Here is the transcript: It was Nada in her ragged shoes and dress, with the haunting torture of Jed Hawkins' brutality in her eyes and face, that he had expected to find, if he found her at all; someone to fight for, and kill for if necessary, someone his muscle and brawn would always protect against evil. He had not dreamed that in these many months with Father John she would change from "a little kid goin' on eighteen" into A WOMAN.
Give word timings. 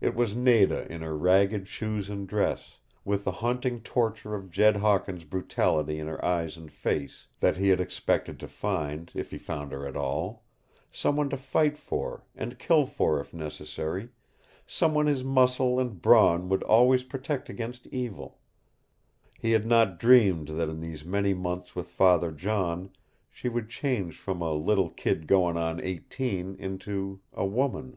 It 0.00 0.16
was 0.16 0.34
Nada 0.34 0.90
in 0.90 1.02
her 1.02 1.16
ragged 1.16 1.68
shoes 1.68 2.10
and 2.10 2.26
dress, 2.26 2.78
with 3.04 3.22
the 3.22 3.30
haunting 3.30 3.80
torture 3.80 4.34
of 4.34 4.50
Jed 4.50 4.78
Hawkins' 4.78 5.22
brutality 5.24 6.00
in 6.00 6.08
her 6.08 6.24
eyes 6.24 6.56
and 6.56 6.68
face, 6.68 7.28
that 7.38 7.58
he 7.58 7.68
had 7.68 7.80
expected 7.80 8.40
to 8.40 8.48
find, 8.48 9.12
if 9.14 9.30
he 9.30 9.38
found 9.38 9.70
her 9.70 9.86
at 9.86 9.96
all; 9.96 10.42
someone 10.90 11.30
to 11.30 11.36
fight 11.36 11.78
for, 11.78 12.24
and 12.34 12.58
kill 12.58 12.86
for 12.86 13.20
if 13.20 13.32
necessary, 13.32 14.08
someone 14.66 15.06
his 15.06 15.22
muscle 15.22 15.78
and 15.78 16.02
brawn 16.02 16.48
would 16.48 16.64
always 16.64 17.04
protect 17.04 17.48
against 17.48 17.86
evil. 17.92 18.40
He 19.38 19.52
had 19.52 19.64
not 19.64 20.00
dreamed 20.00 20.48
that 20.58 20.68
in 20.70 20.80
these 20.80 21.04
many 21.04 21.34
months 21.34 21.76
with 21.76 21.86
Father 21.86 22.32
John 22.32 22.90
she 23.30 23.48
would 23.48 23.68
change 23.70 24.18
from 24.18 24.42
"a 24.42 24.52
little 24.54 24.90
kid 24.90 25.28
goin' 25.28 25.56
on 25.56 25.80
eighteen" 25.80 26.56
into 26.58 27.20
A 27.32 27.46
WOMAN. 27.46 27.96